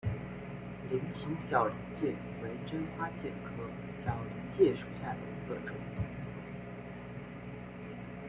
[0.89, 2.07] 菱形小林介
[2.41, 3.61] 为真花介科
[4.03, 5.75] 小林介属下的一个种。